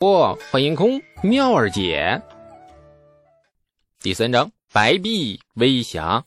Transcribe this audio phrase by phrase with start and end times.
[0.00, 2.18] 不，欢迎空妙儿姐。
[4.00, 6.24] 第三章白璧微瑕。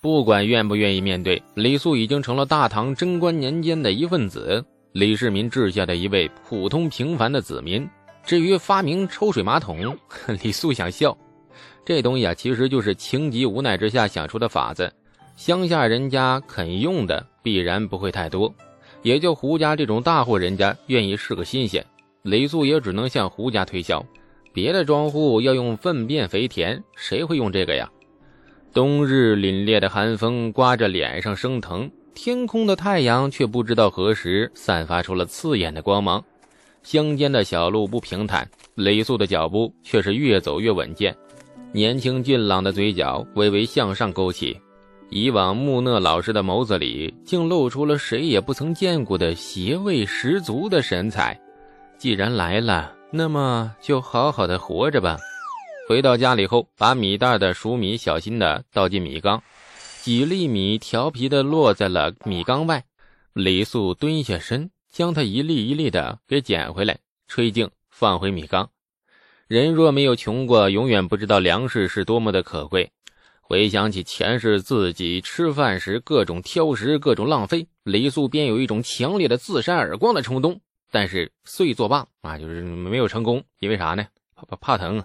[0.00, 7.84] 不管愿不愿意面对，李素已经成了大唐贞观年间的一份子，李世民治下的一位普通平凡的子民。
[8.24, 9.98] 至于发明抽水马桶，
[10.44, 11.18] 李素想笑，
[11.84, 14.92] 这东西啊，其实就是情急无奈之下想出的法子。
[15.34, 18.54] 乡下人家肯用的，必然不会太多，
[19.02, 21.84] 也就胡家这种大户人家愿意试个新鲜。
[22.22, 24.04] 李素也只能向胡家推销，
[24.52, 27.90] 别的庄户要用粪便肥田，谁会用这个呀？
[28.72, 36.22] 冬日凛冽的寒风刮着脸上生疼，天空的太阳却不知道何时散发出了刺眼的光芒。
[36.82, 41.16] 乡间的小路不平坦，李素的脚步却是越走越稳健，
[41.72, 44.58] 年轻俊朗的嘴角微微向上勾起，
[45.08, 51.40] 以往木讷老实的眸子里竟露出了谁也不曾见过的邪味十足的神采。
[52.00, 55.18] 既然来了，那么就好好的活着吧。
[55.86, 59.42] 回到家里后，把米袋的熟米小心的倒进米缸，
[60.00, 62.82] 几粒米调皮的落在了米缸外。
[63.34, 68.70] 李素蹲下身，将它一粒一粒的给捡回来，吹净，放回米缸。
[69.46, 72.90] 人若没有穷过，永远不知道粮食是多么的可贵。
[73.42, 80.62] 回想起前世自己吃饭时各种挑食、各种浪费，李素便有一种强烈的自扇耳光的冲动。
[80.90, 84.06] 但是遂作罢啊，就是没有成功，因为啥呢？
[84.34, 85.02] 怕怕怕疼。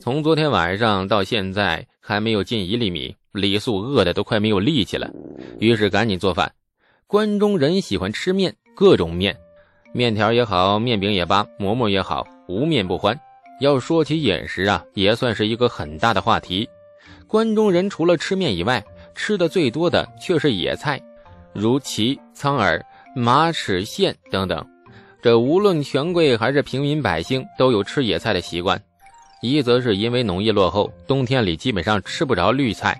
[0.00, 5.10] 从昨天晚上到现在还没有进一粒米，李素饿的都快没有力气了，
[5.58, 6.52] 于是赶紧做饭。
[7.06, 9.36] 关中人喜欢吃面，各种面，
[9.92, 13.18] 面条也好，面饼也罢，馍馍也好，无面不欢。
[13.60, 16.68] 要说起饮食啊，也算是一个很大的话题。
[17.26, 21.00] 关中人除了吃面以外，吃的最多的却是野菜，
[21.54, 24.62] 如蕲、苍耳、马齿苋等等。
[25.26, 28.80] 这无论权贵还是平民百姓都有吃野菜的习惯，
[29.42, 32.94] 一则是因为农业落后，冬天里基本上吃不着绿菜；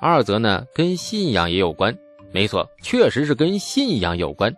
[0.00, 1.96] 二则呢，跟信仰也有关。
[2.32, 4.52] 没错，确实是跟信仰有关。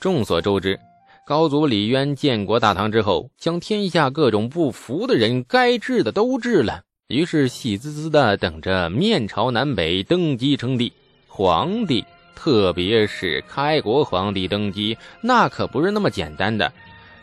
[0.00, 0.80] 众所周知，
[1.26, 10.90] 高祖李渊建国大唐之后，将天下各种不服的人该治的都治了，于是喜滋滋的等着面朝南北登基称帝，
[11.28, 12.02] 皇帝。
[12.34, 16.72] 特别是开国皇帝登基，那可不是那么简单的。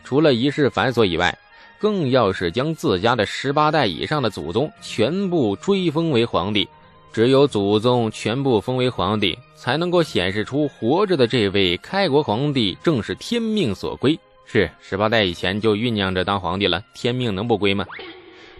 [0.04, 1.36] 除了仪式繁琐以外，
[1.78, 6.68] 更要是将自家的十八代以上的祖宗全部追封为皇帝。
[7.12, 14.18] 只有祖宗全部封为皇帝，才能够显示出活着的这位开国皇帝正是天命所归。
[14.46, 17.84] 是十八代以前就酝酿着当皇帝了，天命能不归吗？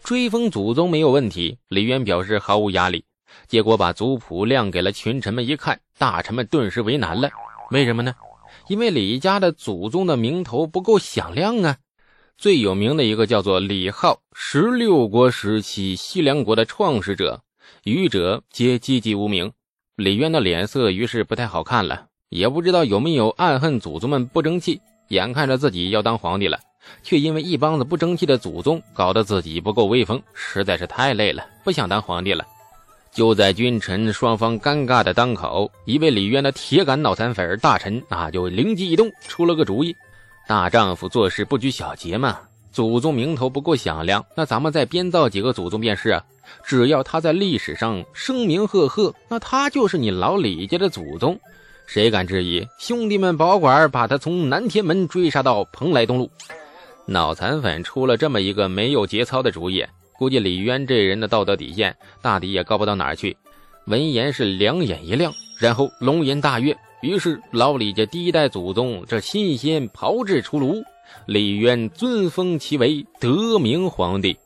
[0.03, 3.05] 追封祖宗没有问题，李渊表示毫无压力。
[3.49, 7.31] 结果把族谱亮给了群臣们一看，大臣们顿时为难了。
[7.71, 8.15] 为什么呢？
[8.69, 11.77] 因为李家的祖宗的名头不够响亮啊。
[12.37, 17.43] 最有名的一个叫做李浩，十六国时期西凉国的创始者，
[17.85, 19.53] 余者皆籍籍无名。
[19.97, 24.81] 李渊的脸色于是不太好看了，也不知道有没有暗恨祖宗们不争气。
[25.09, 26.59] 眼看着自己要当皇帝了，
[27.03, 32.45] 却因为一帮子不争气的祖宗，搞得自己不够威风，实在是太累了，不想当皇帝了。
[33.13, 39.95] 就在君臣双方尴尬的当口，一位李渊的铁杆脑残粉大臣啊，就灵机一动，出了个主意：
[40.47, 42.39] 大丈夫做事不拘小节嘛。
[42.73, 46.25] 祖宗名头不够响亮，那咱们再编造几个祖宗便是啊。
[46.65, 51.39] 只要他在历史上声名赫赫，那他就是你老李家的祖宗。
[51.87, 52.65] 谁敢质疑？
[52.79, 56.31] 兄弟们保管把他从南天门追杀到蓬莱东路。
[57.07, 59.85] 脑残粉出了这么一个没有节操的主意。
[60.21, 63.35] 估计李渊这人的道德底线大抵也高不到哪儿去。
[63.87, 66.77] 闻言是两眼一亮，然后龙颜大悦。
[67.01, 70.83] 于是老李家第一代祖宗这新鲜炮制出炉，
[71.25, 74.37] 李渊尊封其为德明皇帝。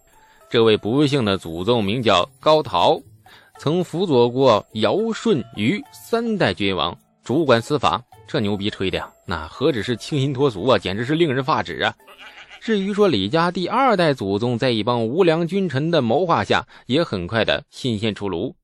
[0.48, 3.02] 这位不幸的祖宗名叫高陶，
[3.58, 8.00] 曾辅佐过尧舜禹三代君王，主管司法。
[8.28, 11.92] 这牛逼吹的呀，那何止是清新脱俗啊，简直是令人发指啊！
[12.64, 18.56] 至于说李家第二代祖宗，在一帮无良君臣的谋划下，也很快的新鲜出炉。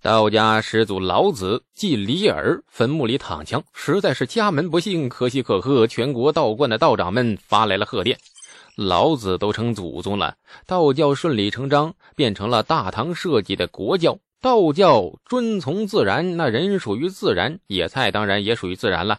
[0.00, 5.88] 道家始祖老子继李耳坟墓里躺枪，实在是家门不幸，可喜可贺。
[5.88, 8.16] 全国道观的道长们发来了贺电，
[8.76, 14.16] 老子都成祖宗了，道教顺理成章变成了大唐设计的国教。
[14.40, 19.18] 道教遵从自然，那人属于自然，野菜当然也属于自然了。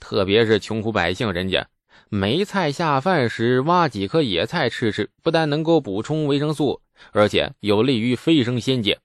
[0.00, 1.64] 特别是穷苦百姓，人家。
[2.08, 6.80] 没菜下饭时，挖几颗野菜吃吃，不但能够补充维生素，
[7.12, 8.98] 而且有利于飞升仙界。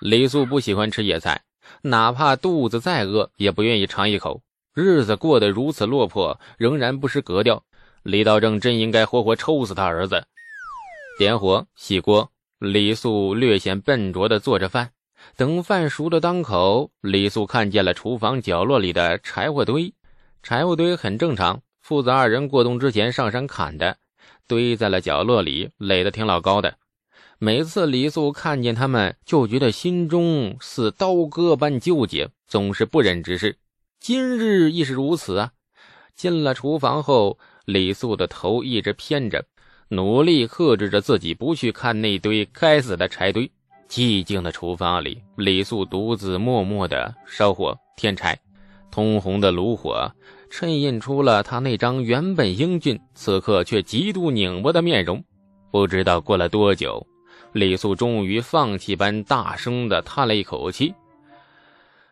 [0.00, 1.42] 李素不喜欢吃野菜，
[1.82, 4.42] 哪怕肚子再饿，也不愿意尝一口。
[4.74, 7.62] 日子过得如此落魄，仍然不失格调。
[8.02, 10.24] 李道正真应该活活抽死他儿子。
[11.18, 14.90] 点火洗锅，李素略显笨拙地做着饭。
[15.36, 19.92] 等饭熟的当口，李素看见了厨房角落里的柴火堆。
[20.42, 21.60] 柴火堆很正常，
[21.90, 23.96] 父子二人过冬之前上山砍的，
[24.46, 26.76] 堆在了角落里，垒得挺老高的。
[27.40, 33.58] 每次李素看见他们，就觉得心中似刀割般纠结，总是不忍直视。
[33.98, 35.50] 今日亦是如此啊！
[36.14, 39.44] 进了厨房后，李素的头一直偏着。
[39.88, 43.50] 努力克制着自己，不去看那堆该死的柴堆。
[43.88, 48.38] 寂静的厨房里，李素独自默默地烧火添柴，
[48.92, 50.08] 通红的炉火
[50.50, 55.22] 衬印出了他那张原本英俊，此刻却极度拧巴的面容。
[55.70, 57.06] 不知道过了多久，
[57.52, 60.92] 李素终于放弃般大声地叹了一口气：“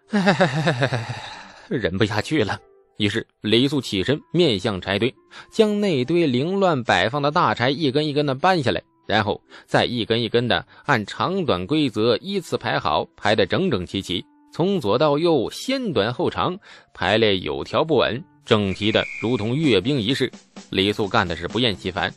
[1.69, 2.59] 忍不下去了。”
[2.99, 5.15] 于是，李素起身，面向柴堆，
[5.53, 14.25] 将那堆凌乱摆放的大柴一根一根的搬下来，然后再一根一根的按长短规则依次排好，排得整整齐齐，
[14.59, 16.59] 从左到右，先短后长，
[16.93, 20.29] 排列有条不紊，整齐的如同阅兵仪式。
[20.71, 22.13] 李素干的是不厌其烦。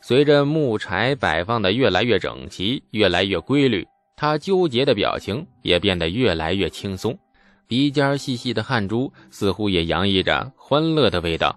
[0.00, 3.86] 随着木柴摆放的越来越整齐，越来越规律，
[4.16, 7.16] 他纠结的表情也变得越来越轻松。
[7.68, 11.56] 鼻尖细细的汗珠似乎也洋溢着欢乐的味道。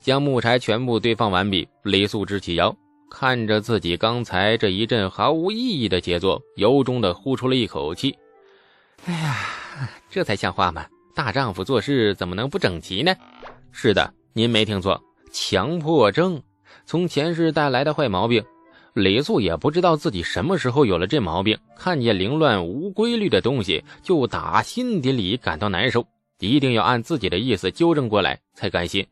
[0.00, 2.74] 将木柴全部堆放完毕，李素直起腰，
[3.10, 8.16] 看着自己刚才这一阵毫无意义的杰作，由衷的呼出了一口气
[9.04, 9.36] ：“哎呀，
[10.10, 10.86] 这才像话嘛！
[11.14, 13.14] 大丈夫做事怎么能不整齐呢？”
[13.70, 16.42] 是的，您没听错，强迫症，
[16.86, 18.44] 从前世带来的坏毛病。
[18.94, 26.06] 李素也不知道自己什么时候有了这毛病，看见凌乱无规律的东西就打心底里感到难受，
[26.40, 29.06] 一定要按自己的意思纠正过来才甘心。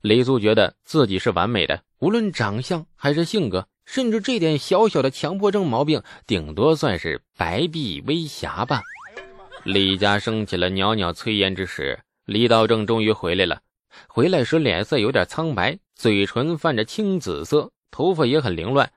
[0.00, 8.80] 李素觉得自己是完美的，无论长相还是性格，甚至这点小小的强迫症毛病，顶多算是白璧微瑕吧。
[9.64, 13.60] 李家升起了袅袅炊烟之时，李道正终于回来了。
[14.08, 18.90] 回来时脸色有点苍白，嘴唇泛着青紫色，头发也很凌乱。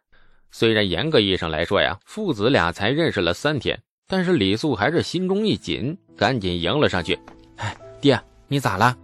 [0.51, 3.77] 虽然严格意义上来说呀，父子俩才认识了三天，
[4.07, 7.17] 但是李素还是心中一紧，赶紧迎了上去。
[7.57, 8.95] 哎，爹，你咋了？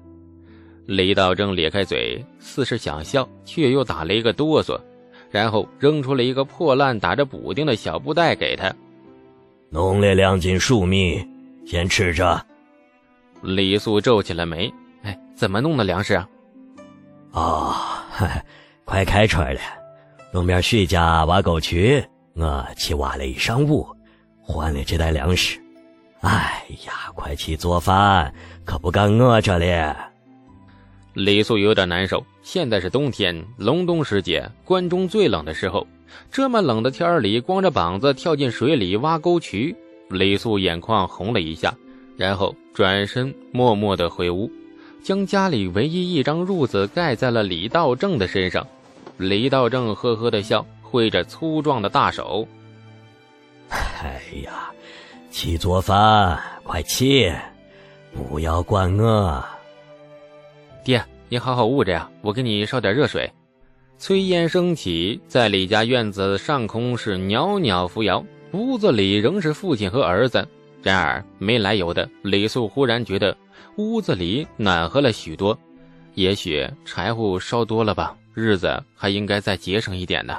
[0.86, 4.80] 李道正咧开嘴，似是想笑，却又打了一个哆嗦，
[5.30, 8.74] 然后扔出了一个破烂打着补丁的小布袋给他。
[9.72, 11.24] 浓烈两斤粟米，
[11.70, 12.44] 先吃着。
[13.44, 14.74] 李素皱起了眉，
[15.04, 16.28] 哎，怎么弄的粮食啊？
[17.32, 17.76] 哦，
[18.86, 19.62] 快开春了。
[20.34, 23.88] 东边徐家挖沟渠，我去挖了一上午，
[24.42, 25.62] 换了这袋粮食。
[26.22, 28.34] 哎呀，快去做饭，
[28.66, 29.96] 可不敢饿着了。
[31.14, 32.26] 李素有点难受。
[32.42, 35.86] 现在是冬天，隆冬时节，关中最冷的时候。
[36.32, 39.76] 这么冷的天里，光着膀子跳进水里挖沟渠，
[40.10, 41.74] 李素眼眶红了一下，
[42.18, 44.52] 然后转身默默的回屋，
[45.04, 48.66] 将家里唯一一张褥子盖在了李道正的身上。
[49.18, 52.48] 李道正呵呵的笑，挥着粗壮的大手
[53.70, 54.72] ：“哎呀，
[55.30, 57.32] 起做饭，快起，
[58.14, 59.44] 不要管我。”
[60.84, 63.30] 爹，你好好捂着呀，我给你烧点热水。
[64.00, 70.48] 炊烟升起，在李家院子上空是袅袅扶摇，屋子里仍是父亲和儿子。
[70.82, 73.36] 然而没来由的，李素忽然觉得
[73.76, 75.58] 屋子里暖和了许多，
[76.14, 78.16] 也许柴火烧多了吧。
[78.34, 80.38] 日子还应该再节省一点呢，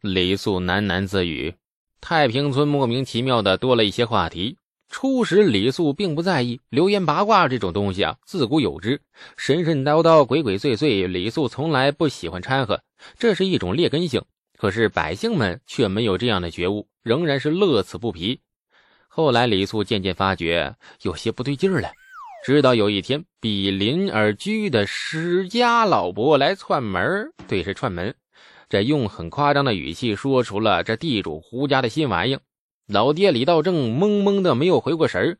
[0.00, 1.52] 李素喃喃自语。
[2.00, 4.56] 太平村莫名其妙的多了一些话题。
[4.88, 9.00] 初时李素并不在意流言八卦这种东西啊，自古有之，
[9.36, 12.80] 神神叨叨、鬼鬼祟祟，李素从来不喜欢掺和，
[13.18, 14.22] 这是一种劣根性。
[14.60, 18.38] 可是百姓们却没有这样的觉悟，仍然是乐此不疲。
[19.08, 21.90] 后来李素渐渐发觉有些不对劲儿了。
[22.44, 28.14] 直到有一天，比邻而居的史家老伯来串门对，是串门。
[28.68, 32.38] 这用很夸张的语气说出了这地主胡家的新玩意。
[32.86, 35.38] 老爹李道正懵懵的，没有回过神儿。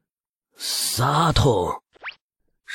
[0.99, 1.80] 马桶，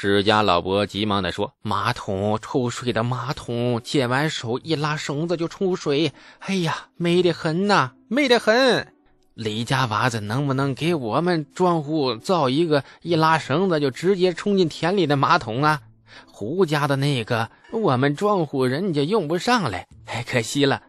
[0.07, 3.81] 史家老伯急忙的说：“马桶，抽水的马桶。
[3.83, 6.11] 接完手一拉绳子就冲水。
[6.41, 8.93] 哎呀，美得很呐，美得很。”
[9.33, 15.81] 李家娃子能不能给我们庄户造一个一拉绳子就直接冲进田里的马桶啊？
[16.27, 20.83] 胡家的那个，我们庄户人家用不上嘞，太可惜了。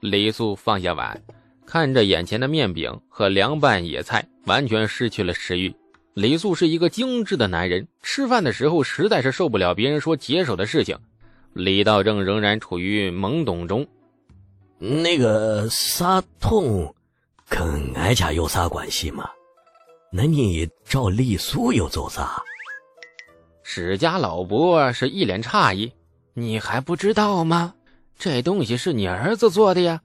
[0.00, 1.22] 李素放下碗，
[1.64, 5.72] 看着眼前的面饼和凉拌野菜，完全失去了食欲。
[6.16, 10.98] 李素是一个精致的男人，吃饭的时候实在是受不了别人说解手的事情。
[11.52, 13.86] 李道正仍然处于懵懂中。
[14.78, 16.94] 那个仨痛，
[17.50, 19.28] 跟俺家有啥关系吗？
[20.10, 22.42] 那你找李素又做啥？
[23.62, 25.92] 史家老伯是一脸诧异
[26.32, 27.74] ：“你还不知道吗？
[28.18, 30.00] 这东西是你儿子做的呀！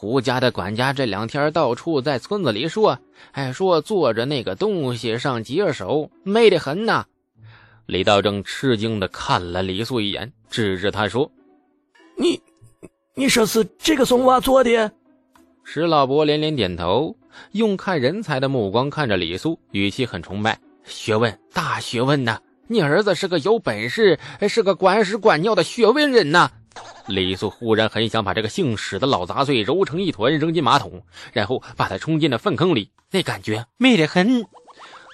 [0.00, 2.98] 胡家的管家这两天到处在村子里说，
[3.32, 7.04] 哎说坐着那个东西上解手，美得很呐。”
[7.84, 11.30] 李道正吃惊的看了李素一眼，指着他说
[12.16, 12.40] ：“你，
[13.14, 14.90] 你说是这个松娃做的？”
[15.64, 17.14] 石老伯连连点头，
[17.52, 22.40] 用看人才的目光看着李素，语气很崇拜：“学问，大学问呐！
[22.68, 26.50] 你儿子是个有本事，是个管屎管尿的学问人呐！”
[27.06, 34.44] 李素忽然很想把这个姓史的老杂碎揉成一团扔进马桶，然后把他冲进了粪坑里，那感觉美得很。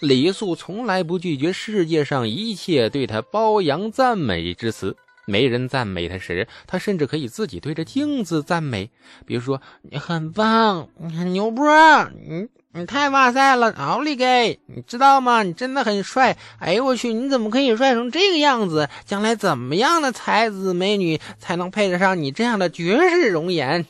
[0.03, 4.97] 李素从来不拒绝世界上一切对他褒扬赞美之词。
[5.29, 8.91] 没人赞美他时，他甚至可以自己对着镜子赞美，
[9.25, 11.67] 比如说：“你很棒，你很牛波，
[12.29, 12.47] 你
[12.79, 14.61] 你太哇塞了，奥利给！
[14.67, 15.43] 你知道吗？
[15.43, 16.37] 你真的很帅！
[16.59, 18.91] 哎呦我去，你怎么可以帅成这个样子？
[19.07, 23.87] 将来怎么样的才子美女才能配得上你这样的绝世容颜？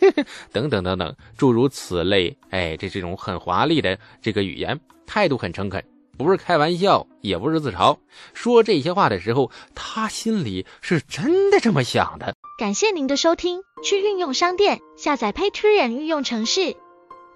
[0.52, 2.38] 等等等等，诸如此类。
[2.48, 5.84] 哎，这这种很华丽的这个语言。”态度很诚恳，
[6.16, 7.98] 不是开玩笑，也不是自嘲。
[8.32, 12.32] 说这些话的时候，他心里是真的这么想的。
[12.58, 16.76] 感谢您的收听，去运用商店下载 Patreon 运用城市，